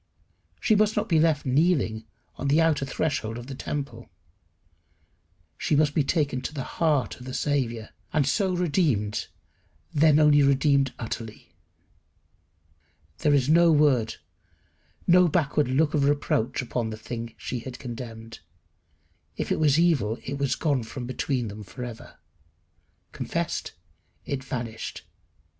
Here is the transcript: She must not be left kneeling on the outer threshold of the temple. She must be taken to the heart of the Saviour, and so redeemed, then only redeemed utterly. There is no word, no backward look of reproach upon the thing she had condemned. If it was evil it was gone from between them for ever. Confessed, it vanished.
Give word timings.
She 0.59 0.73
must 0.75 0.97
not 0.97 1.07
be 1.07 1.19
left 1.19 1.45
kneeling 1.45 2.05
on 2.35 2.47
the 2.47 2.59
outer 2.59 2.87
threshold 2.87 3.37
of 3.37 3.45
the 3.45 3.53
temple. 3.53 4.09
She 5.59 5.75
must 5.75 5.93
be 5.93 6.03
taken 6.03 6.41
to 6.41 6.55
the 6.55 6.63
heart 6.63 7.19
of 7.19 7.27
the 7.27 7.35
Saviour, 7.35 7.89
and 8.11 8.25
so 8.25 8.51
redeemed, 8.55 9.27
then 9.93 10.17
only 10.17 10.41
redeemed 10.41 10.91
utterly. 10.97 11.53
There 13.19 13.35
is 13.35 13.47
no 13.47 13.71
word, 13.71 14.15
no 15.05 15.27
backward 15.27 15.67
look 15.67 15.93
of 15.93 16.05
reproach 16.05 16.63
upon 16.63 16.89
the 16.89 16.97
thing 16.97 17.35
she 17.37 17.59
had 17.59 17.77
condemned. 17.77 18.39
If 19.37 19.51
it 19.51 19.59
was 19.59 19.77
evil 19.79 20.17
it 20.23 20.39
was 20.39 20.55
gone 20.55 20.81
from 20.81 21.05
between 21.05 21.47
them 21.47 21.61
for 21.61 21.83
ever. 21.83 22.17
Confessed, 23.11 23.73
it 24.25 24.43
vanished. 24.43 25.03